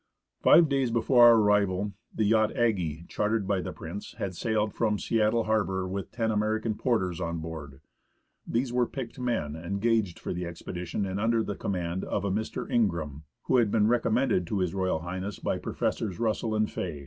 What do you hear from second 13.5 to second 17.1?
had been recommended to H.R. H. by Professors Russell and Fay.